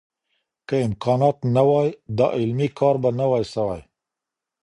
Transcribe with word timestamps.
که 0.67 0.75
امکانات 0.87 1.37
نه 1.55 1.63
وای، 1.69 1.89
دا 2.17 2.27
علمي 2.39 2.67
کار 2.79 2.95
به 3.03 3.09
نه 3.19 3.25
و 3.31 3.31
سوی. 3.53 3.81